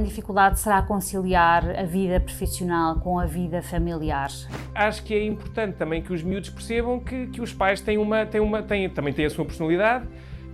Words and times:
grande 0.00 0.08
dificuldade 0.08 0.58
será 0.58 0.80
conciliar 0.82 1.78
a 1.78 1.82
vida 1.82 2.18
profissional 2.18 2.96
com 2.96 3.18
a 3.18 3.26
vida 3.26 3.62
familiar? 3.62 4.30
Acho 4.74 5.02
que 5.04 5.14
é 5.14 5.24
importante 5.24 5.76
também 5.76 6.02
que 6.02 6.12
os 6.12 6.22
miúdos 6.22 6.48
percebam 6.48 6.98
que, 6.98 7.26
que 7.26 7.40
os 7.40 7.52
pais 7.52 7.80
têm 7.80 7.98
uma, 7.98 8.24
têm 8.24 8.40
uma, 8.40 8.62
têm, 8.62 8.88
também 8.88 9.12
têm 9.12 9.26
a 9.26 9.30
sua 9.30 9.44
personalidade, 9.44 10.06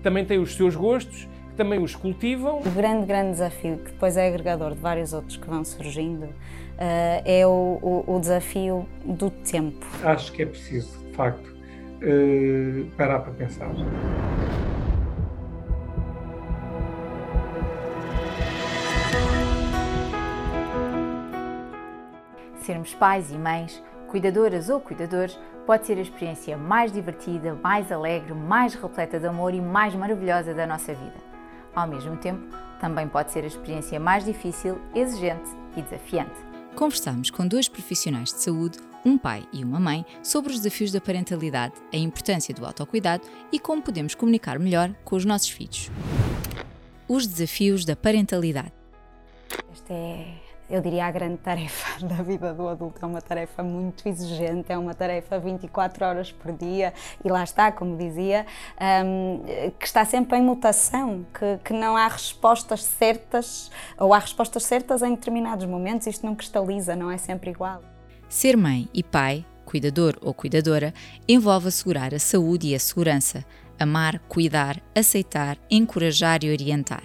também 0.02 0.24
têm 0.24 0.38
os 0.38 0.54
seus 0.54 0.74
gostos, 0.74 1.28
também 1.56 1.80
os 1.80 1.94
cultivam. 1.94 2.58
O 2.58 2.70
grande, 2.70 3.06
grande 3.06 3.30
desafio, 3.30 3.78
que 3.78 3.92
depois 3.92 4.16
é 4.16 4.26
agregador 4.26 4.74
de 4.74 4.80
vários 4.80 5.12
outros 5.12 5.36
que 5.36 5.46
vão 5.48 5.64
surgindo, 5.64 6.28
eh, 6.76 7.22
é 7.24 7.46
o, 7.46 7.78
o, 7.80 8.16
o 8.16 8.20
desafio 8.20 8.86
do 9.04 9.30
tempo. 9.30 9.86
Acho 10.02 10.32
que 10.32 10.42
é 10.42 10.46
preciso, 10.46 10.98
de 11.06 11.12
facto, 11.14 11.54
eh, 12.02 12.84
parar 12.96 13.20
para 13.20 13.32
pensar. 13.32 13.70
Sermos 22.66 22.92
pais 22.94 23.30
e 23.30 23.38
mães, 23.38 23.80
cuidadoras 24.08 24.68
ou 24.68 24.80
cuidadores, 24.80 25.38
pode 25.64 25.86
ser 25.86 25.98
a 25.98 26.00
experiência 26.00 26.56
mais 26.56 26.90
divertida, 26.90 27.54
mais 27.54 27.92
alegre, 27.92 28.34
mais 28.34 28.74
repleta 28.74 29.20
de 29.20 29.26
amor 29.28 29.54
e 29.54 29.60
mais 29.60 29.94
maravilhosa 29.94 30.52
da 30.52 30.66
nossa 30.66 30.92
vida. 30.92 31.14
Ao 31.72 31.86
mesmo 31.86 32.16
tempo, 32.16 32.42
também 32.80 33.06
pode 33.06 33.30
ser 33.30 33.44
a 33.44 33.46
experiência 33.46 34.00
mais 34.00 34.24
difícil, 34.24 34.80
exigente 34.96 35.48
e 35.76 35.82
desafiante. 35.82 36.34
Conversamos 36.74 37.30
com 37.30 37.46
dois 37.46 37.68
profissionais 37.68 38.32
de 38.32 38.40
saúde, 38.40 38.80
um 39.04 39.16
pai 39.16 39.46
e 39.52 39.62
uma 39.62 39.78
mãe, 39.78 40.04
sobre 40.20 40.50
os 40.50 40.58
desafios 40.58 40.90
da 40.90 41.00
parentalidade, 41.00 41.74
a 41.94 41.96
importância 41.96 42.52
do 42.52 42.66
autocuidado 42.66 43.22
e 43.52 43.60
como 43.60 43.80
podemos 43.80 44.16
comunicar 44.16 44.58
melhor 44.58 44.92
com 45.04 45.14
os 45.14 45.24
nossos 45.24 45.50
filhos. 45.50 45.88
Os 47.06 47.28
desafios 47.28 47.84
da 47.84 47.94
parentalidade. 47.94 48.72
Esta 49.72 49.92
é 49.92 50.45
eu 50.68 50.80
diria, 50.80 51.06
a 51.06 51.10
grande 51.10 51.38
tarefa 51.38 52.00
da 52.04 52.22
vida 52.22 52.52
do 52.52 52.68
adulto. 52.68 52.98
É 53.02 53.06
uma 53.06 53.20
tarefa 53.20 53.62
muito 53.62 54.08
exigente, 54.08 54.72
é 54.72 54.78
uma 54.78 54.94
tarefa 54.94 55.38
24 55.38 56.04
horas 56.04 56.32
por 56.32 56.52
dia 56.52 56.92
e 57.24 57.28
lá 57.28 57.44
está, 57.44 57.70
como 57.70 57.96
dizia, 57.96 58.46
um, 59.04 59.42
que 59.78 59.86
está 59.86 60.04
sempre 60.04 60.38
em 60.38 60.42
mutação, 60.42 61.24
que, 61.32 61.58
que 61.64 61.72
não 61.72 61.96
há 61.96 62.08
respostas 62.08 62.82
certas 62.82 63.70
ou 63.98 64.12
há 64.12 64.18
respostas 64.18 64.64
certas 64.64 65.02
em 65.02 65.14
determinados 65.14 65.66
momentos. 65.66 66.06
Isto 66.06 66.26
não 66.26 66.34
cristaliza, 66.34 66.96
não 66.96 67.10
é 67.10 67.18
sempre 67.18 67.50
igual. 67.50 67.82
Ser 68.28 68.56
mãe 68.56 68.88
e 68.92 69.02
pai, 69.02 69.44
cuidador 69.64 70.18
ou 70.20 70.34
cuidadora, 70.34 70.92
envolve 71.28 71.68
assegurar 71.68 72.12
a 72.12 72.18
saúde 72.18 72.68
e 72.68 72.74
a 72.74 72.78
segurança, 72.78 73.44
amar, 73.78 74.18
cuidar, 74.28 74.80
aceitar, 74.94 75.56
encorajar 75.70 76.42
e 76.42 76.50
orientar 76.50 77.04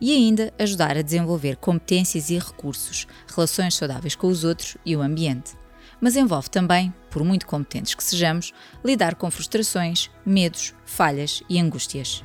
e 0.00 0.12
ainda 0.12 0.52
ajudar 0.58 0.96
a 0.96 1.02
desenvolver 1.02 1.56
competências 1.56 2.30
e 2.30 2.38
recursos, 2.38 3.06
relações 3.26 3.74
saudáveis 3.74 4.14
com 4.14 4.26
os 4.26 4.44
outros 4.44 4.76
e 4.84 4.96
o 4.96 5.02
ambiente. 5.02 5.54
Mas 6.00 6.16
envolve 6.16 6.50
também, 6.50 6.92
por 7.10 7.24
muito 7.24 7.46
competentes 7.46 7.94
que 7.94 8.04
sejamos, 8.04 8.52
lidar 8.84 9.14
com 9.14 9.30
frustrações, 9.30 10.10
medos, 10.24 10.74
falhas 10.84 11.42
e 11.48 11.58
angústias. 11.58 12.22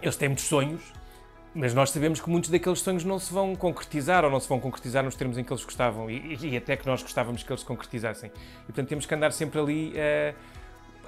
Eles 0.00 0.16
têm 0.16 0.28
muitos 0.28 0.44
sonhos, 0.44 0.80
mas 1.54 1.74
nós 1.74 1.90
sabemos 1.90 2.20
que 2.20 2.30
muitos 2.30 2.50
daqueles 2.50 2.80
sonhos 2.80 3.04
não 3.04 3.18
se 3.18 3.32
vão 3.32 3.56
concretizar 3.56 4.24
ou 4.24 4.30
não 4.30 4.38
se 4.38 4.48
vão 4.48 4.60
concretizar 4.60 5.02
nos 5.02 5.16
termos 5.16 5.36
em 5.38 5.42
que 5.42 5.52
eles 5.52 5.64
gostavam 5.64 6.08
e, 6.08 6.38
e 6.40 6.56
até 6.56 6.76
que 6.76 6.86
nós 6.86 7.02
gostávamos 7.02 7.42
que 7.42 7.50
eles 7.50 7.60
se 7.60 7.66
concretizassem. 7.66 8.30
E 8.62 8.66
portanto 8.66 8.88
temos 8.88 9.06
que 9.06 9.14
andar 9.14 9.32
sempre 9.32 9.58
ali. 9.58 9.92
Uh, 9.92 10.57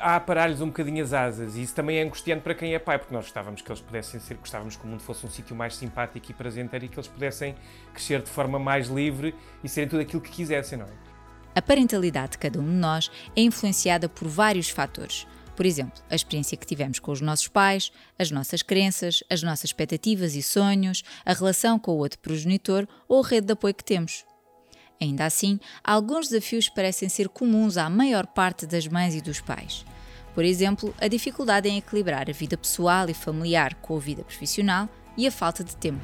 a 0.01 0.19
parar-lhes 0.19 0.61
um 0.61 0.67
bocadinho 0.67 1.03
as 1.05 1.13
asas. 1.13 1.57
E 1.57 1.63
isso 1.63 1.75
também 1.75 1.99
é 1.99 2.03
angustiante 2.03 2.43
para 2.43 2.55
quem 2.55 2.75
é 2.75 2.79
pai, 2.79 2.99
porque 2.99 3.15
nós 3.15 3.25
gostávamos 3.25 3.63
que 3.63 3.71
eles 3.71 3.81
pudessem 3.81 4.19
ser, 4.21 4.37
gostávamos 4.37 4.77
que 4.77 4.85
o 4.85 4.89
mundo 4.89 5.03
fosse 5.03 5.25
um 5.27 5.31
sítio 5.31 5.55
mais 5.55 5.77
simpático 5.77 6.31
e 6.31 6.35
prazenteiro 6.35 6.85
e 6.85 6.89
que 6.89 6.97
eles 6.97 7.09
pudessem 7.09 7.55
crescer 7.93 8.23
de 8.23 8.31
forma 8.31 8.59
mais 8.59 8.89
livre 8.89 9.35
e 9.63 9.69
serem 9.69 9.89
tudo 9.89 10.01
aquilo 10.01 10.21
que 10.21 10.31
quisessem, 10.31 10.79
não 10.79 10.87
é? 10.87 11.11
A 11.55 11.61
parentalidade 11.61 12.33
de 12.33 12.39
cada 12.39 12.61
um 12.61 12.65
de 12.65 12.77
nós 12.77 13.11
é 13.37 13.43
influenciada 13.43 14.09
por 14.09 14.29
vários 14.29 14.71
fatores. 14.71 15.27
Por 15.57 15.67
exemplo, 15.67 16.01
a 16.09 16.15
experiência 16.15 16.57
que 16.57 16.67
tivemos 16.67 16.99
com 16.99 17.13
os 17.13 17.21
nossos 17.21 17.49
pais, 17.49 17.93
as 18.19 18.31
nossas 18.31 18.63
crenças, 18.63 19.23
as 19.29 19.43
nossas 19.43 19.65
expectativas 19.65 20.35
e 20.35 20.43
sonhos, 20.43 21.03
a 21.25 21.35
relação 21.35 21.79
com 21.79 21.93
o 21.93 21.99
outro 21.99 22.19
progenitor 22.21 22.89
ou 23.07 23.23
a 23.23 23.27
rede 23.27 23.49
de 23.49 23.53
apoio 23.53 23.75
que 23.75 23.85
temos. 23.85 24.25
Ainda 25.01 25.25
assim, 25.25 25.59
alguns 25.83 26.29
desafios 26.29 26.69
parecem 26.69 27.09
ser 27.09 27.29
comuns 27.29 27.77
à 27.77 27.89
maior 27.89 28.27
parte 28.27 28.67
das 28.67 28.87
mães 28.87 29.15
e 29.15 29.21
dos 29.21 29.41
pais. 29.41 29.85
Por 30.35 30.45
exemplo, 30.45 30.95
a 31.01 31.09
dificuldade 31.09 31.69
em 31.69 31.79
equilibrar 31.79 32.29
a 32.29 32.33
vida 32.33 32.57
pessoal 32.57 33.09
e 33.09 33.15
familiar 33.15 33.75
com 33.77 33.97
a 33.97 34.01
vida 34.01 34.23
profissional 34.23 34.89
e 35.17 35.27
a 35.27 35.31
falta 35.33 35.65
de 35.65 35.77
tempo. 35.77 36.01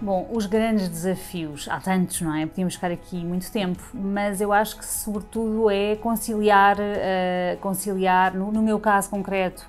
Bom, 0.00 0.28
os 0.32 0.46
grandes 0.46 0.88
desafios, 0.88 1.68
há 1.68 1.80
tantos, 1.80 2.20
não 2.20 2.32
é? 2.32 2.46
Podíamos 2.46 2.76
ficar 2.76 2.92
aqui 2.92 3.16
muito 3.16 3.50
tempo, 3.50 3.82
mas 3.92 4.40
eu 4.40 4.52
acho 4.52 4.78
que 4.78 4.86
sobretudo 4.86 5.68
é 5.68 5.96
conciliar, 5.96 6.76
uh, 6.78 7.58
conciliar 7.60 8.32
no, 8.32 8.52
no, 8.52 8.62
meu 8.62 8.78
caso 8.78 9.10
concreto, 9.10 9.66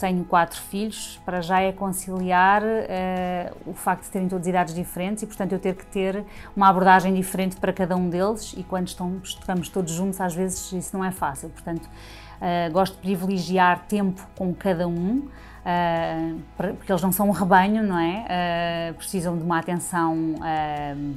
tenho 0.00 0.24
quatro 0.24 0.58
filhos, 0.58 1.20
para 1.24 1.42
já 1.42 1.60
é 1.60 1.72
conciliar 1.72 2.62
uh, 2.62 3.70
o 3.70 3.74
facto 3.74 4.04
de 4.04 4.10
terem 4.10 4.28
todas 4.28 4.46
idades 4.46 4.74
diferentes 4.74 5.22
e, 5.22 5.26
portanto, 5.26 5.52
eu 5.52 5.58
ter 5.58 5.74
que 5.74 5.84
ter 5.86 6.24
uma 6.56 6.68
abordagem 6.68 7.12
diferente 7.12 7.56
para 7.56 7.72
cada 7.72 7.94
um 7.96 8.08
deles 8.08 8.54
e 8.56 8.62
quando 8.62 8.88
estamos, 8.88 9.28
estamos 9.38 9.68
todos 9.68 9.92
juntos, 9.92 10.20
às 10.20 10.34
vezes 10.34 10.72
isso 10.72 10.96
não 10.96 11.04
é 11.04 11.10
fácil, 11.10 11.50
portanto, 11.50 11.84
uh, 11.84 12.72
gosto 12.72 12.94
de 12.94 13.00
privilegiar 13.00 13.84
tempo 13.86 14.26
com 14.36 14.54
cada 14.54 14.88
um, 14.88 15.28
Uh, 15.60 16.40
porque 16.56 16.90
eles 16.90 17.02
não 17.02 17.12
são 17.12 17.28
um 17.28 17.32
rebanho, 17.32 17.82
não 17.82 17.98
é? 17.98 18.94
Precisam 18.96 19.36
de 19.36 19.44
uma 19.44 19.58
atenção 19.58 20.36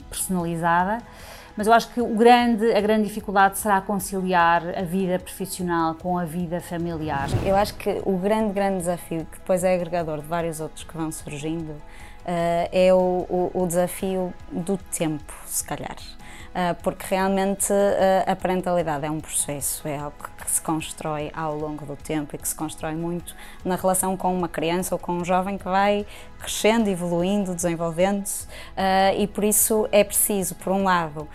personalizada. 0.10 0.98
Mas 1.56 1.68
eu 1.68 1.74
acho 1.74 1.90
que 1.94 2.02
o 2.02 2.16
grande, 2.16 2.74
a 2.74 2.82
grande 2.82 3.08
dificuldade 3.08 3.60
será 3.60 3.80
conciliar 3.80 4.64
a 4.76 4.82
vida 4.82 5.20
profissional 5.20 5.94
com 5.94 6.18
a 6.18 6.26
vida 6.26 6.60
familiar. 6.60 7.30
Eu 7.46 7.56
acho 7.56 7.76
que 7.76 8.02
o 8.06 8.18
grande, 8.18 8.54
grande 8.54 8.78
desafio, 8.78 9.28
que 9.32 9.38
depois 9.38 9.64
é 9.64 9.76
agregador 9.76 10.20
de 10.20 10.28
vários 10.28 10.60
outros 10.60 10.84
que 10.84 10.98
vão 10.98 11.12
surgindo, 11.12 11.76
é 12.26 12.94
o, 12.94 13.26
o, 13.30 13.64
o 13.64 13.68
desafio 13.68 14.34
do 14.52 14.78
tempo, 14.78 15.34
se 15.46 15.64
calhar. 15.64 15.96
Ah, 16.56 16.76
porque 16.84 17.04
realmente 17.10 17.74
ah, 17.74 18.32
a 18.32 18.36
parentalidade 18.36 19.06
é 19.06 19.10
um 19.10 19.20
processo, 19.20 19.88
é 19.88 19.98
algo 19.98 20.16
que 20.38 20.52
se 20.52 20.62
constrói 20.62 21.32
ao 21.34 21.58
longo 21.58 21.84
do 21.84 21.96
tempo 21.96 22.36
e 22.36 22.38
que 22.38 22.48
se 22.48 22.54
constrói 22.54 22.94
muito 22.94 23.36
na 23.66 23.76
relação 23.76 24.16
com 24.16 24.32
uma 24.36 24.48
criança 24.48 24.94
ou 24.94 25.00
com 25.00 25.14
um 25.14 25.26
jovem 25.26 25.58
que 25.58 25.64
vai 25.64 26.06
crescendo, 26.38 26.90
evoluindo, 26.90 27.56
desenvolvendo-se 27.56 28.48
e 29.18 29.26
por 29.28 29.44
isso 29.44 29.88
é 29.92 30.04
preciso, 30.04 30.54
por 30.56 30.74
um 30.74 30.84
lado, 30.84 31.28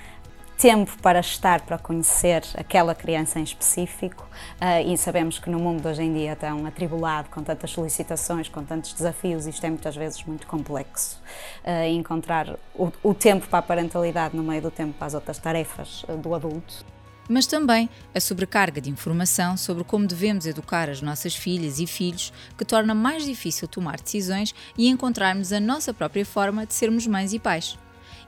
tempo 0.59 0.99
para 1.01 1.21
estar, 1.21 1.61
para 1.61 1.79
conhecer 1.79 2.43
aquela 2.55 2.93
criança 2.93 3.39
em 3.39 3.45
específico 3.45 4.29
uh, 4.61 4.93
e 4.93 4.99
sabemos 4.99 5.39
que 5.39 5.49
no 5.49 5.59
mundo 5.61 5.89
hoje 5.89 6.03
em 6.03 6.13
dia 6.13 6.35
tão 6.35 6.67
atribulado, 6.67 7.29
com 7.31 7.45
tantas 7.45 7.71
solicitações, 7.71 8.49
com 8.49 8.65
tantos 8.65 8.93
desafios, 8.93 9.47
isto 9.47 9.65
é 9.65 9.71
muitas 9.71 9.95
vezes 9.95 10.25
muito 10.25 10.49
complexo. 10.49 11.23
Uh, 11.65 11.87
encontrar 11.93 12.59
o, 12.75 12.91
o, 13.05 13.15
tempo 13.15 13.47
para 13.47 13.61
a 13.61 13.63
parentalidade 13.63 14.37
no 14.37 14.43
meio 14.43 14.61
do 14.61 14.71
tempo 14.71 14.95
para 14.95 15.07
as 15.07 15.15
outras 15.15 15.39
tarefas 15.39 16.03
uh, 16.09 16.17
do 16.17 16.35
adulto. 16.35 16.85
Mas 17.29 17.47
também 17.47 17.89
a 18.13 18.19
sobrecarga 18.19 18.81
de 18.81 18.91
informação 18.91 19.57
sobre 19.57 19.85
como 19.85 20.09
devemos 20.09 20.45
educar 20.45 20.91
as 20.91 21.01
nossas 21.01 21.37
filhas 21.37 21.79
e 21.79 21.87
filhos, 21.87 22.33
que 22.57 22.65
torna 22.65 22.97
mais 22.97 23.25
difícil 23.25 23.69
tomar 23.69 24.01
decisões 24.01 24.53
e 24.77 24.89
encontrarmos 24.89 25.53
a 25.53 25.61
nossa 25.61 25.95
própria 25.95 26.27
forma 26.27 26.67
de 26.67 26.75
sermos 26.75 27.07
mães 27.07 27.33
e 27.33 27.39
pais 27.39 27.79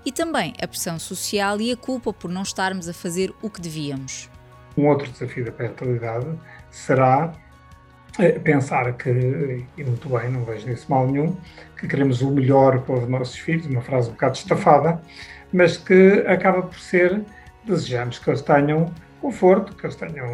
e 0.05 0.13
também 0.13 0.55
a 0.63 0.67
pressão 0.67 0.99
social 0.99 1.61
e 1.61 1.73
a 1.73 1.77
culpa 1.77 2.13
por 2.13 2.31
não 2.31 2.43
estarmos 2.43 2.89
a 2.89 2.93
fazer 2.93 3.33
o 3.43 3.51
que 3.51 3.61
devíamos. 3.61 4.29
Um 4.77 4.87
outro 4.87 5.11
desafio 5.11 5.45
da 5.45 5.53
parentalidade 5.53 6.27
será 6.71 7.33
eh, 8.19 8.39
pensar 8.39 8.93
que, 8.95 9.65
e 9.77 9.85
muito 9.85 10.09
bem, 10.09 10.31
não 10.31 10.45
vejo 10.45 10.67
nisso 10.69 10.87
mal 10.89 11.07
nenhum, 11.07 11.37
que 11.77 11.87
queremos 11.87 12.23
o 12.23 12.31
melhor 12.31 12.81
para 12.81 12.97
os 12.97 13.09
nossos 13.09 13.39
filhos, 13.39 13.67
uma 13.67 13.83
frase 13.83 14.09
um 14.09 14.13
bocado 14.13 14.37
estafada, 14.37 15.01
mas 15.53 15.77
que 15.77 16.25
acaba 16.27 16.63
por 16.63 16.79
ser 16.79 17.23
desejamos 17.65 18.19
que 18.19 18.31
eles 18.31 18.43
tenham 18.43 18.93
conforto, 19.21 19.75
que 19.75 19.85
eles 19.85 19.97
tenham 19.97 20.27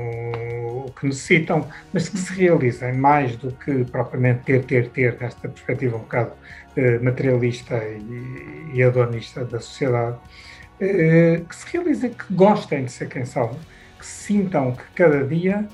o 0.86 0.92
que 0.98 1.06
necessitam, 1.06 1.66
mas 1.92 2.08
que 2.08 2.18
se 2.18 2.32
realizem 2.32 2.94
mais 2.94 3.36
do 3.36 3.50
que 3.52 3.84
propriamente 3.84 4.44
ter, 4.44 4.64
ter, 4.64 4.88
ter, 4.90 5.16
desta 5.16 5.48
perspectiva 5.48 5.96
um 5.96 6.00
bocado 6.00 6.32
eh, 6.76 6.98
materialista 6.98 7.76
e, 7.76 8.55
e 8.76 8.82
adonista 8.82 9.44
da 9.44 9.58
sociedade, 9.58 10.18
eh, 10.80 11.42
que 11.48 11.56
se 11.56 11.66
realizem, 11.72 12.10
que 12.10 12.32
gostem 12.32 12.84
de 12.84 12.92
ser 12.92 13.08
quem 13.08 13.24
são, 13.24 13.58
que 13.98 14.06
sintam 14.06 14.72
que 14.72 14.84
cada 14.94 15.24
dia, 15.24 15.66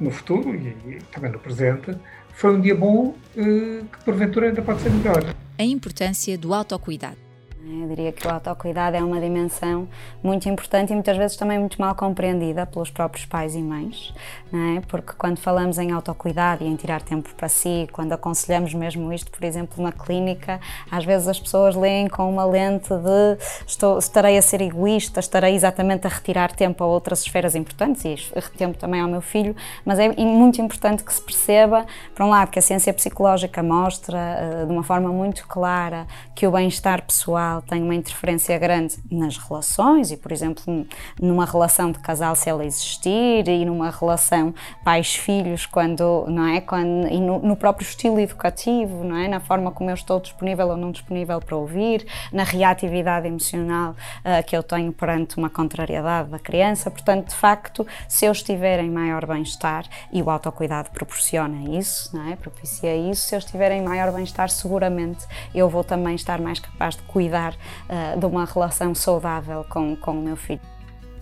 no 0.00 0.10
futuro 0.10 0.54
e, 0.54 0.68
e 0.86 0.98
também 1.12 1.30
no 1.30 1.38
presente, 1.38 1.96
foi 2.32 2.54
um 2.54 2.60
dia 2.60 2.74
bom 2.74 3.14
eh, 3.36 3.82
que 3.92 4.04
porventura 4.04 4.46
ainda 4.46 4.62
pode 4.62 4.80
ser 4.80 4.90
melhor. 4.90 5.22
A 5.58 5.64
importância 5.64 6.36
do 6.36 6.52
autocuidado 6.54 7.25
Eu 7.68 7.88
diria 7.88 8.12
que 8.12 8.24
o 8.24 8.30
autocuidado 8.30 8.96
é 8.96 9.02
uma 9.02 9.20
dimensão 9.20 9.88
muito 10.22 10.48
importante 10.48 10.90
e 10.90 10.94
muitas 10.94 11.16
vezes 11.16 11.36
também 11.36 11.58
muito 11.58 11.80
mal 11.80 11.96
compreendida 11.96 12.64
pelos 12.64 12.90
próprios 12.90 13.26
pais 13.26 13.56
e 13.56 13.60
mães, 13.60 14.14
é? 14.52 14.80
porque 14.86 15.12
quando 15.14 15.38
falamos 15.38 15.76
em 15.76 15.90
autocuidado 15.90 16.62
e 16.62 16.68
em 16.68 16.76
tirar 16.76 17.02
tempo 17.02 17.34
para 17.34 17.48
si, 17.48 17.88
quando 17.90 18.12
aconselhamos 18.12 18.72
mesmo 18.72 19.12
isto, 19.12 19.32
por 19.32 19.42
exemplo, 19.42 19.82
na 19.82 19.90
clínica, 19.90 20.60
às 20.88 21.04
vezes 21.04 21.26
as 21.26 21.40
pessoas 21.40 21.74
leem 21.74 22.06
com 22.08 22.30
uma 22.30 22.44
lente 22.44 22.90
de 22.90 23.36
estou, 23.66 23.98
estarei 23.98 24.38
a 24.38 24.42
ser 24.42 24.60
egoísta, 24.60 25.18
estarei 25.18 25.56
exatamente 25.56 26.06
a 26.06 26.10
retirar 26.10 26.52
tempo 26.52 26.84
a 26.84 26.86
outras 26.86 27.22
esferas 27.22 27.56
importantes 27.56 28.30
e 28.32 28.40
tempo 28.56 28.78
também 28.78 29.00
ao 29.00 29.08
meu 29.08 29.20
filho, 29.20 29.56
mas 29.84 29.98
é 29.98 30.08
muito 30.08 30.62
importante 30.62 31.02
que 31.02 31.12
se 31.12 31.20
perceba, 31.20 31.84
por 32.14 32.26
um 32.26 32.28
lado, 32.28 32.48
que 32.52 32.60
a 32.60 32.62
ciência 32.62 32.94
psicológica 32.94 33.60
mostra 33.60 34.18
eh, 34.18 34.64
de 34.66 34.72
uma 34.72 34.84
forma 34.84 35.08
muito 35.08 35.48
clara 35.48 36.06
que 36.32 36.46
o 36.46 36.52
bem-estar 36.52 37.02
pessoal 37.02 37.55
tem 37.62 37.82
uma 37.82 37.94
interferência 37.94 38.58
grande 38.58 38.96
nas 39.10 39.36
relações 39.36 40.10
e, 40.10 40.16
por 40.16 40.32
exemplo, 40.32 40.86
numa 41.20 41.44
relação 41.44 41.90
de 41.90 41.98
casal 41.98 42.34
se 42.34 42.48
ela 42.48 42.64
existir 42.64 43.48
e 43.48 43.64
numa 43.64 43.90
relação 43.90 44.54
pais-filhos 44.84 45.66
quando, 45.66 46.26
não 46.28 46.46
é, 46.46 46.60
quando 46.60 47.08
e 47.08 47.20
no, 47.20 47.38
no, 47.40 47.56
próprio 47.56 47.86
estilo 47.86 48.20
educativo, 48.20 49.04
não 49.04 49.16
é, 49.16 49.28
na 49.28 49.40
forma 49.40 49.70
como 49.70 49.90
eu 49.90 49.94
estou 49.94 50.20
disponível 50.20 50.68
ou 50.68 50.76
não 50.76 50.90
disponível 50.90 51.40
para 51.40 51.56
ouvir, 51.56 52.06
na 52.32 52.44
reatividade 52.44 53.26
emocional 53.26 53.92
uh, 53.92 54.44
que 54.46 54.56
eu 54.56 54.62
tenho 54.62 54.92
perante 54.92 55.36
uma 55.36 55.50
contrariedade 55.50 56.30
da 56.30 56.38
criança. 56.38 56.90
Portanto, 56.90 57.28
de 57.28 57.34
facto, 57.34 57.86
se 58.08 58.24
eu 58.24 58.32
estiver 58.32 58.80
em 58.80 58.90
maior 58.90 59.26
bem-estar 59.26 59.84
e 60.12 60.22
o 60.22 60.30
autocuidado 60.30 60.90
proporciona 60.90 61.76
isso, 61.76 62.16
não 62.16 62.30
é, 62.30 62.36
propicia 62.36 62.96
isso, 62.96 63.28
se 63.28 63.34
eu 63.34 63.38
estiver 63.38 63.72
em 63.72 63.82
maior 63.82 64.12
bem-estar, 64.12 64.48
seguramente 64.50 65.26
eu 65.54 65.68
vou 65.68 65.84
também 65.84 66.14
estar 66.14 66.40
mais 66.40 66.58
capaz 66.58 66.96
de 66.96 67.02
cuidar 67.02 67.45
uh, 67.54 68.18
de 68.18 68.26
uma 68.26 68.44
relação 68.44 68.94
saudável 68.94 69.64
com, 69.68 69.96
com 69.96 70.12
o 70.12 70.22
meu 70.22 70.36
filho. 70.36 70.60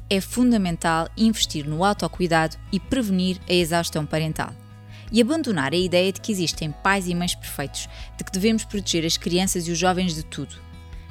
É 0.08 0.20
fundamental 0.20 1.08
investir 1.16 1.66
no 1.66 1.84
autocuidado 1.84 2.56
e 2.70 2.78
prevenir 2.78 3.40
a 3.48 3.52
exaustão 3.52 4.04
parental. 4.04 4.52
E 5.10 5.20
abandonar 5.20 5.72
a 5.72 5.76
ideia 5.76 6.12
de 6.12 6.20
que 6.20 6.32
existem 6.32 6.70
pais 6.70 7.08
e 7.08 7.14
mães 7.14 7.34
perfeitos, 7.34 7.88
de 8.16 8.24
que 8.24 8.32
devemos 8.32 8.64
proteger 8.64 9.04
as 9.04 9.16
crianças 9.16 9.66
e 9.66 9.70
os 9.70 9.78
jovens 9.78 10.14
de 10.14 10.24
tudo. 10.24 10.56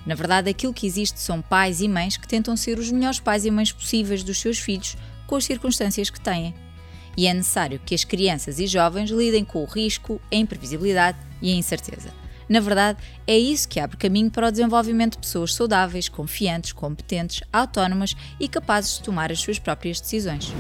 Na 0.06 0.15
verdade, 0.15 0.50
aquilo 0.50 0.74
que 0.74 0.86
existe 0.86 1.19
são 1.19 1.42
pais 1.42 1.80
e 1.81 1.88
mães 1.88 2.18
que 2.18 2.27
tentam 2.27 2.57
ser 2.57 2.77
os 2.77 2.92
melhores 2.92 3.19
pais 3.19 3.45
e 3.45 3.51
mães 3.51 3.71
possíveis 3.71 4.24
dos 4.24 4.39
seus 4.39 4.60
filhos 4.60 4.98
com 5.25 5.36
as 5.36 5.45
circunstâncias 5.45 6.10
que 6.10 6.19
têm. 6.19 6.54
E 7.15 7.27
é 7.27 7.33
necessário 7.33 7.80
que 7.86 7.95
as 7.95 8.04
crianças 8.04 8.60
e 8.60 8.68
jovens 8.68 9.10
lidem 9.10 9.45
com 9.45 9.63
o 9.63 9.68
risco, 9.68 10.19
a 10.31 10.36
imprevisibilidade 10.36 11.18
e 11.42 11.51
a 11.51 11.56
incerteza. 11.56 12.23
Na 12.48 12.60
verdade, 12.60 13.00
é 13.25 13.38
isso 13.38 13.68
que 13.68 13.80
abre 13.80 13.98
caminho 13.98 14.30
para 14.30 14.48
o 14.48 14.51
desenvolvimento 14.51 15.13
de 15.13 15.19
pessoas 15.19 15.54
saudáveis, 15.54 16.10
confiantes, 16.10 16.72
competentes, 16.72 17.42
autónomas 17.51 18.16
e 18.40 18.48
capazes 18.48 18.98
de 18.98 19.04
tomar 19.04 19.31
as 19.31 19.40
suas 19.40 19.60
próprias 19.60 20.00
decisões 20.00 20.54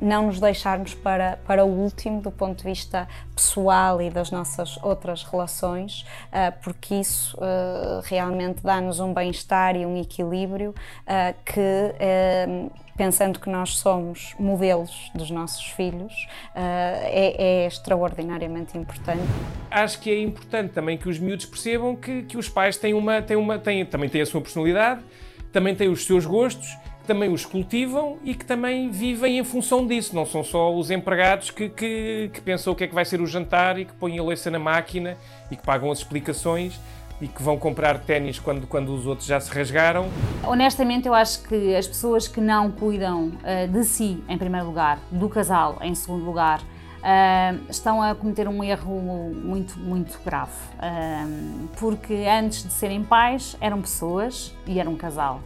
não 0.00 0.26
nos 0.26 0.40
deixarmos 0.40 0.94
para, 0.94 1.38
para 1.46 1.64
o 1.64 1.68
último 1.68 2.20
do 2.20 2.30
ponto 2.30 2.58
de 2.58 2.64
vista 2.64 3.08
pessoal 3.34 4.00
e 4.00 4.10
das 4.10 4.30
nossas 4.30 4.78
outras 4.82 5.22
relações, 5.22 6.04
ah, 6.32 6.52
porque 6.52 6.94
isso 6.94 7.36
ah, 7.40 8.00
realmente 8.04 8.62
dá-nos 8.62 9.00
um 9.00 9.12
bem-estar 9.12 9.76
e 9.76 9.84
um 9.84 9.96
equilíbrio 10.00 10.74
ah, 11.06 11.34
que 11.44 11.58
pensando 12.96 13.38
que 13.38 13.48
nós 13.48 13.76
somos 13.76 14.34
modelos 14.40 15.08
dos 15.14 15.30
nossos 15.30 15.64
filhos, 15.66 16.12
é, 16.52 17.62
é, 17.62 17.66
extraordinariamente 17.68 18.76
importante. 18.76 19.22
Acho 19.70 20.00
que 20.00 20.10
é 20.10 20.20
importante 20.20 20.72
também 20.72 20.98
que 20.98 21.08
os 21.08 21.16
miúdos 21.16 21.46
percebam 21.46 21.94
que, 21.94 22.22
que 22.22 22.36
os 22.36 22.48
pais 22.48 22.76
têm 22.76 22.94
uma, 22.94 23.22
têm 23.22 23.36
uma, 23.36 23.56
têm, 23.56 23.86
também 23.86 24.08
têm 24.08 24.22
a 24.22 24.26
sua 24.26 24.40
personalidade, 24.40 25.00
também 25.52 25.76
têm 25.76 25.88
os 25.88 26.04
seus 26.04 26.26
gostos 26.26 26.76
também 27.08 27.32
os 27.32 27.46
cultivam 27.46 28.18
e 28.22 28.34
que 28.34 28.44
também 28.44 28.90
vivem 28.90 29.38
em 29.38 29.44
função 29.44 29.86
disso. 29.86 30.14
Não 30.14 30.26
são 30.26 30.44
só 30.44 30.72
os 30.72 30.90
empregados 30.90 31.50
que, 31.50 31.70
que, 31.70 32.30
que 32.34 32.40
pensam 32.42 32.74
o 32.74 32.76
que 32.76 32.84
é 32.84 32.86
que 32.86 32.94
vai 32.94 33.04
ser 33.06 33.20
o 33.22 33.26
jantar 33.26 33.78
e 33.78 33.86
que 33.86 33.94
põem 33.94 34.18
a 34.18 34.22
louça 34.22 34.50
na 34.50 34.58
máquina 34.58 35.16
e 35.50 35.56
que 35.56 35.62
pagam 35.62 35.90
as 35.90 35.98
explicações 35.98 36.78
e 37.20 37.26
que 37.26 37.42
vão 37.42 37.56
comprar 37.56 37.98
ténis 38.00 38.38
quando, 38.38 38.66
quando 38.66 38.94
os 38.94 39.06
outros 39.06 39.26
já 39.26 39.40
se 39.40 39.50
rasgaram. 39.50 40.08
Honestamente, 40.44 41.08
eu 41.08 41.14
acho 41.14 41.42
que 41.42 41.74
as 41.74 41.86
pessoas 41.86 42.28
que 42.28 42.42
não 42.42 42.70
cuidam 42.70 43.28
uh, 43.28 43.66
de 43.66 43.84
si, 43.84 44.22
em 44.28 44.36
primeiro 44.36 44.66
lugar, 44.66 45.00
do 45.10 45.28
casal, 45.30 45.78
em 45.80 45.94
segundo 45.94 46.24
lugar, 46.24 46.60
uh, 46.60 47.58
estão 47.70 48.02
a 48.02 48.14
cometer 48.14 48.46
um 48.46 48.62
erro 48.62 49.32
muito, 49.34 49.78
muito 49.78 50.20
grave. 50.22 50.52
Uh, 50.74 51.68
porque 51.80 52.26
antes 52.28 52.62
de 52.62 52.72
serem 52.72 53.02
pais, 53.02 53.56
eram 53.62 53.80
pessoas 53.80 54.54
e 54.66 54.78
eram 54.78 54.92
um 54.92 54.96
casal 54.96 55.40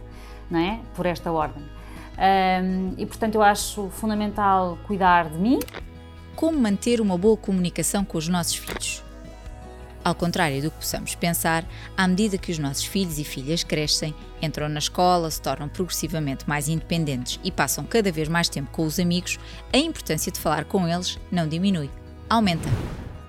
não 0.49 0.59
é? 0.59 0.79
Por 0.95 1.05
esta 1.05 1.31
ordem. 1.31 1.63
Um, 2.13 2.93
e 2.97 3.05
portanto 3.05 3.35
eu 3.35 3.41
acho 3.41 3.89
fundamental 3.89 4.77
cuidar 4.85 5.29
de 5.29 5.37
mim. 5.37 5.59
Como 6.35 6.59
manter 6.59 7.01
uma 7.01 7.17
boa 7.17 7.37
comunicação 7.37 8.03
com 8.03 8.17
os 8.17 8.27
nossos 8.27 8.55
filhos? 8.55 9.03
Ao 10.03 10.13
contrário 10.13 10.61
do 10.61 10.69
que 10.69 10.77
possamos 10.77 11.15
pensar, 11.15 11.63
à 11.95 12.05
medida 12.07 12.37
que 12.37 12.51
os 12.51 12.59
nossos 12.59 12.83
filhos 12.83 13.17
e 13.19 13.23
filhas 13.23 13.63
crescem, 13.63 14.13
entram 14.41 14.67
na 14.67 14.79
escola, 14.79 15.31
se 15.31 15.41
tornam 15.41 15.69
progressivamente 15.69 16.47
mais 16.47 16.67
independentes 16.67 17.39
e 17.41 17.49
passam 17.49 17.85
cada 17.85 18.11
vez 18.11 18.27
mais 18.27 18.49
tempo 18.49 18.69
com 18.71 18.85
os 18.85 18.99
amigos, 18.99 19.39
a 19.71 19.77
importância 19.77 20.29
de 20.29 20.39
falar 20.39 20.65
com 20.65 20.85
eles 20.87 21.17
não 21.31 21.47
diminui, 21.47 21.89
aumenta. 22.29 22.67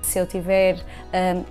Se 0.03 0.19
eu 0.19 0.27
tiver 0.27 0.85
um, 1.37 1.45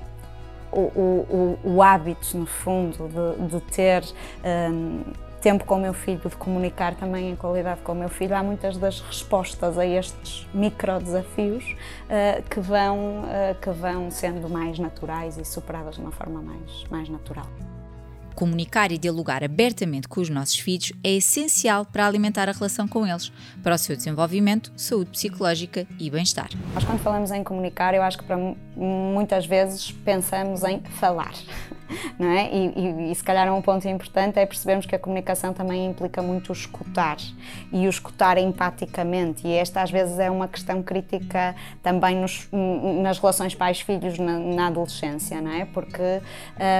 o, 0.79 1.57
o, 1.63 1.75
o, 1.75 1.81
hábito, 1.81 2.37
no 2.37 2.45
fundo, 2.45 3.09
de, 3.09 3.47
de 3.47 3.61
ter 3.71 4.03
um, 4.43 5.03
tempo 5.41 5.65
com 5.65 5.75
o 5.75 5.79
meu 5.79 5.93
filho, 5.93 6.21
de 6.23 6.35
comunicar 6.37 6.95
também 6.95 7.31
em 7.31 7.35
qualidade 7.35 7.81
com 7.81 7.91
o 7.91 7.95
meu 7.95 8.09
filho, 8.09 8.35
há 8.35 8.41
muitas 8.41 8.77
das 8.77 9.01
respostas 9.01 9.77
a 9.77 9.85
estes 9.85 10.47
micro 10.53 10.99
desafios 10.99 11.65
uh, 11.65 12.41
que, 12.49 12.61
vão, 12.61 13.23
uh, 13.23 13.55
que 13.61 13.69
vão 13.69 14.09
sendo 14.09 14.49
mais 14.49 14.79
naturais 14.79 15.37
e 15.37 15.43
superadas 15.43 15.95
de 15.95 16.01
uma 16.01 16.11
forma 16.11 16.41
mais, 16.41 16.85
mais 16.89 17.09
natural. 17.09 17.45
Comunicar 18.35 18.91
e 18.91 18.97
dialogar 18.97 19.43
abertamente 19.43 20.07
com 20.07 20.19
os 20.19 20.29
nossos 20.29 20.57
filhos 20.59 20.91
é 21.03 21.11
essencial 21.11 21.85
para 21.85 22.07
alimentar 22.07 22.49
a 22.49 22.51
relação 22.51 22.87
com 22.87 23.05
eles, 23.05 23.31
para 23.61 23.75
o 23.75 23.77
seu 23.77 23.95
desenvolvimento, 23.95 24.71
saúde 24.75 25.11
psicológica 25.11 25.85
e 25.99 26.09
bem-estar. 26.09 26.49
Nós, 26.73 26.83
quando 26.83 26.99
falamos 26.99 27.31
em 27.31 27.43
comunicar, 27.43 27.93
eu 27.93 28.01
acho 28.01 28.17
que 28.17 28.23
para 28.23 28.37
muitas 28.75 29.45
vezes 29.45 29.91
pensamos 29.91 30.63
em 30.63 30.81
falar. 30.81 31.33
Não 32.17 32.27
é? 32.27 32.49
E, 32.51 32.73
e, 32.75 33.11
e 33.11 33.15
se 33.15 33.23
calhar 33.23 33.51
um 33.53 33.61
ponto 33.61 33.87
importante 33.87 34.39
é 34.39 34.45
percebermos 34.45 34.85
que 34.85 34.95
a 34.95 34.99
comunicação 34.99 35.53
também 35.53 35.85
implica 35.85 36.21
muito 36.21 36.49
o 36.49 36.53
escutar 36.53 37.17
e 37.71 37.85
o 37.85 37.89
escutar 37.89 38.37
empaticamente. 38.37 39.47
E 39.47 39.53
esta 39.53 39.81
às 39.81 39.91
vezes 39.91 40.17
é 40.17 40.29
uma 40.29 40.47
questão 40.47 40.81
crítica 40.81 41.55
também 41.81 42.15
nos, 42.15 42.47
nas 43.01 43.19
relações 43.19 43.53
pais-filhos 43.53 44.17
na, 44.17 44.39
na, 44.39 44.67
adolescência, 44.67 45.39
não 45.41 45.51
é? 45.51 45.65
Porque 45.65 46.21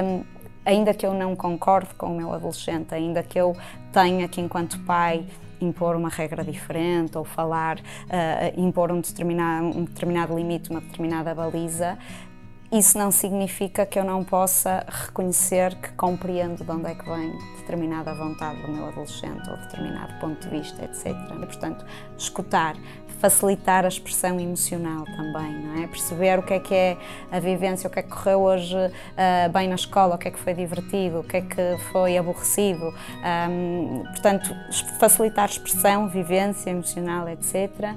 um, 0.04 0.24
ainda 0.66 0.94
que 0.94 1.06
eu 1.06 1.14
não 1.14 1.36
concorde 1.36 1.94
com 1.96 2.08
o 2.08 2.16
meu 2.16 2.34
adolescente, 2.34 2.94
ainda 2.94 3.24
que 3.24 3.40
eu 3.40 3.56
tenha 3.92 4.28
que, 4.28 4.42
enquanto 4.42 4.80
pai, 4.80 5.26
impor 5.62 5.96
uma 5.96 6.10
regra 6.10 6.44
diferente 6.44 7.18
ou 7.18 7.24
falar, 7.24 7.80
uh, 7.80 8.60
impor 8.60 8.92
um 8.92 9.00
determinado, 9.00 9.66
um 9.66 9.84
determinado 9.86 10.36
limite, 10.36 10.70
uma 10.70 10.82
determinada 10.82 11.34
baliza, 11.34 11.98
isso 12.74 12.98
não 12.98 13.12
significa 13.12 13.86
que 13.86 14.00
eu 14.00 14.04
não 14.04 14.24
possa 14.24 14.84
reconhecer 14.88 15.76
que 15.76 15.92
compreendo 15.92 16.64
de 16.64 16.72
onde 16.72 16.88
é 16.88 16.96
que 16.96 17.06
vem 17.06 17.32
determinada 17.60 18.16
vontade 18.16 18.62
do 18.64 18.72
meu 18.72 18.88
adolescente 18.88 19.48
ou 19.48 19.58
determinado 19.58 20.20
ponto 20.20 20.42
de 20.42 20.50
vista, 20.50 20.84
etc. 20.84 21.08
E, 21.08 21.46
portanto, 21.46 21.86
escutar, 22.18 22.76
facilitar 23.20 23.86
a 23.86 23.88
expressão 23.88 24.40
emocional 24.40 25.06
também, 25.06 25.54
não 25.64 25.84
é? 25.84 25.88
Perceber 25.88 26.40
o 26.40 26.44
que 26.44 26.54
é 26.56 26.60
que 26.60 26.74
é 26.74 26.98
a 27.32 27.40
vivência, 27.40 27.88
o 27.88 27.92
que 27.92 28.00
é 28.00 28.02
que 28.02 28.10
correu 28.10 28.42
hoje 28.42 28.76
uh, 28.76 29.50
bem 29.54 29.68
na 29.68 29.76
escola, 29.76 30.16
o 30.16 30.18
que 30.18 30.30
é 30.30 30.32
que 30.32 30.40
foi 30.40 30.56
divertido, 30.56 31.20
o 31.20 31.24
que 31.24 31.38
é 31.38 31.42
que 31.42 31.78
foi 31.92 32.18
aborrecido. 32.18 32.92
Um, 33.50 34.04
portanto, 34.08 34.50
facilitar 35.00 35.44
a 35.44 35.52
expressão, 35.52 36.10
vivência 36.10 36.72
emocional, 36.72 37.30
etc. 37.30 37.54
Uh, 37.54 37.96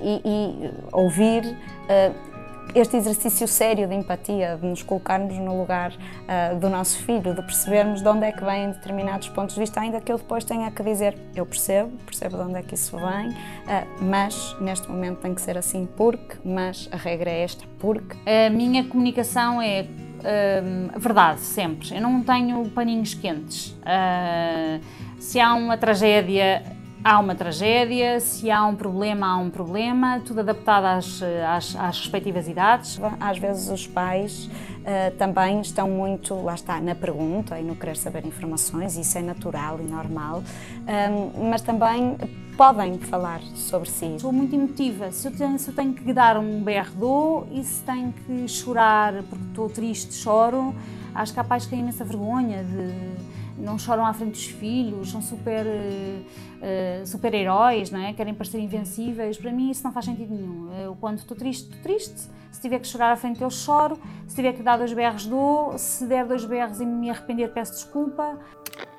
e, 0.00 0.22
e, 0.24 0.70
ouvir. 0.92 1.44
Uh, 1.44 2.37
este 2.74 2.96
exercício 2.96 3.48
sério 3.48 3.88
de 3.88 3.94
empatia, 3.94 4.58
de 4.60 4.66
nos 4.66 4.82
colocarmos 4.82 5.36
no 5.36 5.58
lugar 5.58 5.92
uh, 5.92 6.58
do 6.58 6.68
nosso 6.68 6.98
filho, 7.02 7.34
de 7.34 7.42
percebermos 7.42 8.02
de 8.02 8.08
onde 8.08 8.26
é 8.26 8.32
que 8.32 8.44
vêm 8.44 8.70
determinados 8.70 9.28
pontos 9.28 9.54
de 9.54 9.60
vista, 9.60 9.80
ainda 9.80 10.00
que 10.00 10.12
eu 10.12 10.18
depois 10.18 10.44
tenha 10.44 10.70
que 10.70 10.82
dizer, 10.82 11.16
eu 11.34 11.46
percebo, 11.46 11.90
percebo 12.04 12.36
de 12.36 12.42
onde 12.42 12.58
é 12.58 12.62
que 12.62 12.74
isso 12.74 12.96
vem, 12.96 13.30
uh, 13.30 14.02
mas 14.02 14.56
neste 14.60 14.88
momento 14.88 15.18
tem 15.18 15.34
que 15.34 15.40
ser 15.40 15.56
assim 15.56 15.88
porque, 15.96 16.36
mas 16.44 16.88
a 16.92 16.96
regra 16.96 17.30
é 17.30 17.42
esta 17.42 17.64
porque. 17.78 18.16
A 18.26 18.50
minha 18.50 18.84
comunicação 18.84 19.60
é 19.62 19.82
uh, 19.82 20.98
verdade, 20.98 21.40
sempre. 21.40 21.94
Eu 21.94 22.00
não 22.00 22.22
tenho 22.22 22.68
paninhos 22.70 23.14
quentes. 23.14 23.70
Uh, 23.82 24.80
se 25.18 25.40
há 25.40 25.54
uma 25.54 25.76
tragédia, 25.76 26.62
há 27.02 27.18
uma 27.18 27.34
tragédia, 27.34 28.20
se 28.20 28.50
há 28.50 28.64
um 28.64 28.74
problema, 28.74 29.26
há 29.26 29.36
um 29.36 29.50
problema, 29.50 30.20
tudo 30.24 30.40
adaptado 30.40 30.84
às, 30.84 31.22
às, 31.22 31.76
às 31.76 31.98
respectivas 31.98 32.48
idades. 32.48 33.00
Às 33.20 33.38
vezes 33.38 33.68
os 33.68 33.86
pais 33.86 34.46
uh, 34.46 35.16
também 35.16 35.60
estão 35.60 35.88
muito, 35.88 36.34
lá 36.42 36.54
está, 36.54 36.80
na 36.80 36.94
pergunta 36.94 37.58
e 37.58 37.62
no 37.62 37.76
querer 37.76 37.96
saber 37.96 38.26
informações, 38.26 38.96
isso 38.96 39.16
é 39.18 39.22
natural 39.22 39.80
e 39.80 39.84
normal, 39.84 40.42
um, 40.86 41.48
mas 41.48 41.62
também 41.62 42.16
podem 42.56 42.98
falar 42.98 43.40
sobre 43.54 43.88
si. 43.88 44.16
Sou 44.18 44.32
muito 44.32 44.54
emotiva, 44.54 45.12
se 45.12 45.28
eu 45.28 45.32
tenho, 45.32 45.58
se 45.58 45.70
eu 45.70 45.74
tenho 45.74 45.94
que 45.94 46.12
dar 46.12 46.36
um 46.36 46.60
berro 46.60 46.92
dou 46.96 47.48
e 47.52 47.62
se 47.62 47.82
tenho 47.84 48.12
que 48.12 48.48
chorar 48.48 49.22
porque 49.30 49.44
estou 49.44 49.68
triste, 49.68 50.12
choro, 50.14 50.74
acho 51.14 51.32
que 51.32 51.38
há 51.38 51.44
pais 51.44 51.64
que 51.64 51.70
têm 51.70 51.80
imensa 51.80 52.04
vergonha 52.04 52.64
de 52.64 53.27
não 53.58 53.78
choram 53.78 54.06
à 54.06 54.12
frente 54.12 54.32
dos 54.32 54.46
filhos, 54.46 55.10
são 55.10 55.20
super, 55.20 55.66
uh, 55.66 57.06
super 57.06 57.34
heróis, 57.34 57.90
não 57.90 58.00
é? 58.00 58.12
querem 58.12 58.34
parecer 58.34 58.58
invencíveis. 58.58 59.36
Para 59.36 59.52
mim 59.52 59.70
isso 59.70 59.82
não 59.84 59.92
faz 59.92 60.06
sentido 60.06 60.34
nenhum. 60.34 60.72
Eu 60.80 60.96
quando 60.96 61.18
estou 61.18 61.36
triste, 61.36 61.64
estou 61.64 61.82
triste. 61.82 62.30
Se 62.50 62.60
tiver 62.60 62.78
que 62.78 62.86
chorar 62.86 63.12
à 63.12 63.16
frente 63.16 63.38
deles, 63.38 63.54
choro. 63.54 63.98
Se 64.26 64.34
tiver 64.34 64.52
que 64.52 64.62
dar 64.62 64.76
dois 64.76 64.92
berros, 64.92 65.26
dou. 65.26 65.76
Se 65.76 66.06
der 66.06 66.24
dois 66.24 66.44
berros 66.44 66.80
e 66.80 66.86
me 66.86 67.10
arrepender, 67.10 67.52
peço 67.52 67.72
desculpa. 67.72 68.38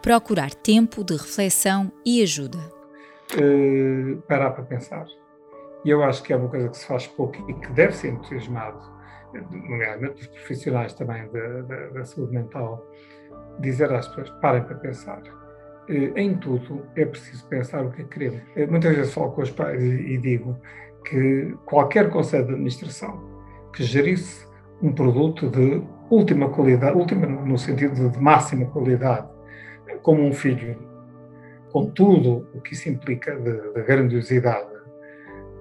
Procurar 0.01 0.53
tempo 0.53 1.03
de 1.03 1.13
reflexão 1.13 1.91
e 2.05 2.21
ajuda. 2.21 2.59
Uh, 3.33 4.21
parar 4.27 4.51
para 4.51 4.63
pensar. 4.63 5.05
E 5.83 5.89
eu 5.89 6.03
acho 6.03 6.21
que 6.23 6.33
é 6.33 6.35
uma 6.35 6.49
coisa 6.49 6.69
que 6.69 6.77
se 6.77 6.85
faz 6.85 7.07
pouco 7.07 7.35
e 7.49 7.53
que 7.53 7.71
deve 7.71 7.93
ser 7.93 8.09
entusiasmado, 8.09 8.79
nomeadamente 9.33 10.15
dos 10.15 10.27
profissionais 10.27 10.93
também 10.93 11.29
da, 11.31 11.61
da, 11.61 11.87
da 11.87 12.05
saúde 12.05 12.33
mental, 12.33 12.85
dizer 13.59 13.91
às 13.91 14.07
pessoas: 14.07 14.29
parem 14.41 14.63
para 14.63 14.75
pensar. 14.75 15.21
Eh, 15.87 16.11
em 16.15 16.35
tudo 16.37 16.85
é 16.95 17.05
preciso 17.05 17.45
pensar 17.47 17.85
o 17.85 17.91
que 17.91 18.01
é 18.01 18.05
que 18.05 18.11
queremos. 18.11 18.41
Eh, 18.55 18.67
muitas 18.67 18.95
vezes 18.95 19.13
falo 19.13 19.31
com 19.31 19.41
os 19.41 19.51
pais 19.51 19.81
e 19.83 20.17
digo 20.17 20.57
que 21.05 21.55
qualquer 21.65 22.09
conselho 22.09 22.45
de 22.45 22.51
administração 22.51 23.23
que 23.73 23.83
gerisse 23.83 24.47
um 24.81 24.91
produto 24.91 25.49
de 25.49 25.81
última 26.09 26.49
qualidade, 26.49 26.97
última 26.97 27.25
no 27.25 27.57
sentido 27.57 28.09
de 28.09 28.19
máxima 28.19 28.65
qualidade, 28.67 29.27
como 30.01 30.23
um 30.23 30.31
filho, 30.31 30.77
com 31.71 31.89
tudo 31.91 32.47
o 32.53 32.61
que 32.61 32.73
isso 32.73 32.89
implica 32.89 33.35
de, 33.35 33.73
de 33.73 33.83
grandiosidade, 33.83 34.79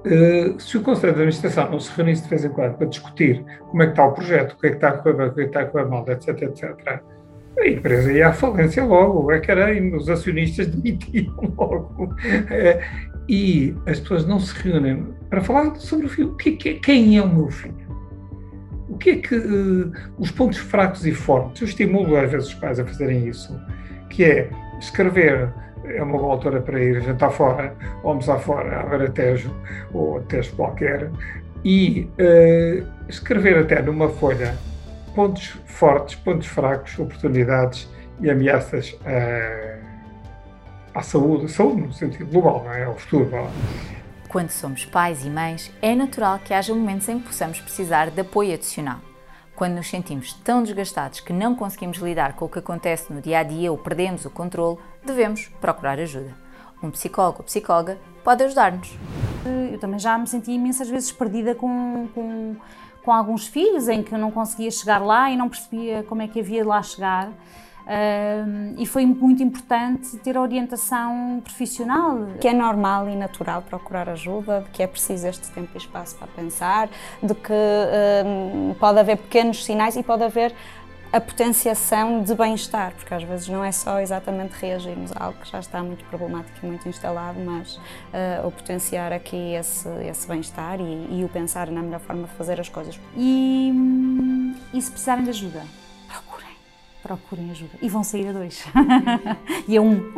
eh, 0.05 0.55
se 0.59 0.77
o 0.77 0.83
Conselho 0.83 1.13
de 1.13 1.21
Administração 1.21 1.71
não 1.71 1.81
se 1.81 1.91
reunisse 1.97 2.23
de 2.23 2.29
vez 2.29 2.45
em 2.45 2.51
quando 2.51 2.77
para 2.77 2.87
discutir 2.87 3.45
como 3.71 3.83
é 3.83 3.87
que 3.87 3.93
está 3.93 4.07
o 4.07 4.13
projeto, 4.13 4.53
o 4.53 4.59
que 4.59 4.67
é 4.67 4.71
que 4.71 4.77
está 4.77 4.89
a 4.91 4.93
correr 4.99 5.15
bem, 5.15 5.27
o 5.27 5.35
que 5.35 5.41
é 5.41 5.45
que 5.45 5.51
está 5.51 5.61
a 5.61 5.67
correr 5.67 5.85
mal, 5.87 6.05
etc, 6.09 6.43
etc, 6.43 7.03
a 7.61 7.69
empresa 7.69 8.13
ia 8.13 8.29
à 8.29 8.33
falência 8.33 8.85
logo, 8.85 9.31
é 9.33 9.41
que 9.41 9.51
era, 9.51 9.71
os 9.97 10.09
acionistas 10.09 10.67
demitiam 10.75 11.35
logo. 11.57 12.15
É, 12.51 12.83
e 13.29 13.75
as 13.87 14.01
pessoas 14.01 14.27
não 14.27 14.41
se 14.41 14.55
reúnem 14.63 15.07
para 15.29 15.43
falar 15.43 15.75
sobre 15.77 16.07
o 16.07 16.09
filho. 16.09 16.35
Que, 16.37 16.53
que, 16.53 16.75
quem 16.75 17.17
é 17.17 17.23
o 17.23 17.29
meu 17.29 17.51
filho? 17.51 17.89
O 18.89 18.97
que 18.97 19.11
é 19.11 19.17
que 19.17 19.37
uh, 19.37 19.93
os 20.19 20.31
pontos 20.31 20.59
fracos 20.59 21.05
e 21.05 21.13
fortes? 21.13 21.61
Eu 21.61 21.69
estimulo 21.69 22.17
às 22.17 22.31
vezes 22.31 22.49
os 22.49 22.55
pais 22.55 22.81
a 22.81 22.87
fazerem 22.87 23.29
isso, 23.29 23.55
que 24.09 24.25
é 24.25 24.51
escrever 24.79 25.53
é 25.85 26.03
uma 26.03 26.19
boa 26.19 26.33
altura 26.33 26.61
para 26.61 26.83
ir 26.83 27.01
jantar 27.03 27.31
fora, 27.31 27.75
ou 28.03 28.11
almoçar 28.11 28.39
fora, 28.39 28.81
a 28.81 28.85
ver 28.85 29.09
a 29.09 29.11
Tejo, 29.11 29.55
ou 29.93 30.19
a 30.19 30.21
Tejo 30.23 30.55
qualquer, 30.55 31.11
e 31.65 32.09
uh, 32.19 32.87
escrever 33.09 33.59
até 33.59 33.81
numa 33.83 34.09
folha 34.09 34.55
pontos 35.19 35.59
fortes, 35.67 36.15
pontos 36.15 36.47
fracos, 36.47 36.97
oportunidades 36.97 37.89
e 38.21 38.31
ameaças 38.31 38.97
à, 39.05 41.01
à 41.01 41.03
saúde, 41.03 41.51
saúde 41.51 41.83
no 41.83 41.93
sentido 41.93 42.27
global, 42.27 42.63
não 42.63 42.73
é? 42.73 42.85
ao 42.85 42.97
futuro. 42.97 43.29
Não 43.29 43.39
é? 43.39 43.51
Quando 44.29 44.51
somos 44.51 44.85
pais 44.85 45.25
e 45.25 45.29
mães, 45.29 45.73
é 45.83 45.93
natural 45.93 46.39
que 46.39 46.55
haja 46.55 46.73
momentos 46.73 47.09
em 47.09 47.19
que 47.19 47.27
possamos 47.27 47.61
precisar 47.61 48.11
de 48.11 48.21
apoio 48.21 48.55
adicional. 48.55 49.01
Quando 49.57 49.75
nos 49.75 49.91
sentimos 49.91 50.35
tão 50.35 50.63
desgastados 50.63 51.19
que 51.19 51.33
não 51.33 51.57
conseguimos 51.57 51.99
lidar 51.99 52.35
com 52.35 52.45
o 52.45 52.49
que 52.49 52.61
acontece 52.61 53.13
no 53.13 53.21
dia 53.21 53.41
a 53.41 53.43
dia 53.43 53.73
ou 53.73 53.79
perdemos 53.79 54.25
o 54.25 54.31
controle, 54.31 54.79
devemos 55.05 55.49
procurar 55.61 55.99
ajuda. 55.99 56.33
Um 56.81 56.93
psicólogo 56.93 57.39
ou 57.39 57.45
psicóloga 57.45 57.99
pode 58.23 58.45
ajudar-nos. 58.45 58.97
Eu 59.73 59.81
também 59.81 59.99
já 59.99 60.17
me 60.17 60.29
senti 60.29 60.53
imensas 60.53 60.89
vezes 60.89 61.11
perdida 61.11 61.57
com, 61.57 62.07
com 62.15 62.55
com 63.05 63.13
alguns 63.13 63.47
filhos 63.47 63.89
em 63.89 64.03
que 64.03 64.15
eu 64.15 64.19
não 64.19 64.31
conseguia 64.31 64.71
chegar 64.71 64.99
lá 64.99 65.31
e 65.31 65.37
não 65.37 65.49
percebia 65.49 66.05
como 66.09 66.23
é 66.23 66.29
que 66.29 66.41
havia 66.41 66.63
de 66.63 66.69
lá 66.69 66.83
chegar. 66.83 67.33
Uh, 67.89 68.75
e 68.77 68.85
foi 68.85 69.07
muito 69.07 69.43
importante 69.43 70.19
ter 70.19 70.37
a 70.37 70.43
orientação 70.43 71.41
profissional. 71.43 72.27
Que 72.39 72.49
é 72.49 72.53
normal 72.53 73.09
e 73.09 73.17
natural 73.17 73.63
procurar 73.63 74.11
ajuda, 74.11 74.61
de 74.61 74.71
que 74.71 74.83
é 74.83 74.87
preciso 74.87 75.27
este 75.27 75.51
tempo 75.53 75.71
e 75.73 75.79
espaço 75.79 76.15
para 76.17 76.29
pensar, 76.29 76.91
de 77.23 77.35
que 77.35 77.51
uh, 77.51 78.75
pode 78.75 78.99
haver 78.99 79.17
pequenos 79.17 79.65
sinais 79.65 79.97
e 79.97 80.03
pode 80.03 80.23
haver 80.23 80.55
a 81.13 81.21
potenciação 81.21 82.23
de 82.23 82.35
bem-estar, 82.35 82.95
porque 82.95 83.15
às 83.15 83.23
vezes 83.23 83.49
não 83.49 83.65
é 83.65 83.73
só 83.73 83.99
exatamente 83.99 84.53
reagirmos 84.53 85.11
a 85.13 85.25
algo 85.25 85.41
que 85.41 85.51
já 85.51 85.59
está 85.59 85.83
muito 85.83 86.05
problemático 86.05 86.59
e 86.63 86.67
muito 86.67 86.89
instalado, 86.89 87.39
mas 87.41 87.77
uh, 87.77 88.47
o 88.47 88.51
potenciar 88.51 89.13
aqui 89.13 89.55
esse, 89.55 89.89
esse 90.05 90.29
bem-estar 90.29 90.81
e, 90.81 91.19
e, 91.19 91.25
o 91.25 91.29
pensar 91.29 91.71
na 91.71 91.83
melhor 91.83 92.01
forma 92.01 92.27
de 92.27 92.35
fazer 92.35 92.61
as 92.61 92.69
coisas. 92.69 93.01
E, 93.17 93.73
e 94.75 94.83
se 94.83 94.91
precisarem 94.91 95.25
de 95.25 95.31
ajuda, 95.31 95.65
procurem, 96.07 96.57
procurem 97.03 97.51
ajuda. 97.51 97.73
E 97.81 97.89
vão 97.89 98.05
sair 98.05 98.29
a 98.29 98.33
dois. 98.33 98.65
e 99.67 99.77
a 99.77 99.81
um. 99.81 100.13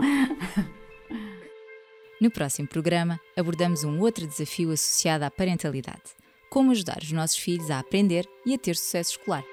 No 2.21 2.31
próximo 2.31 2.69
programa, 2.69 3.19
abordamos 3.37 3.85
um 3.85 4.01
outro 4.01 4.27
desafio 4.27 4.73
associado 4.73 5.25
à 5.25 5.31
parentalidade: 5.31 6.03
como 6.51 6.73
ajudar 6.73 6.99
os 7.01 7.13
nossos 7.13 7.37
filhos 7.37 7.71
a 7.71 7.79
aprender 7.79 8.27
e 8.45 8.55
a 8.55 8.59
ter 8.59 8.75
sucesso 8.75 9.13
escolar. 9.13 9.45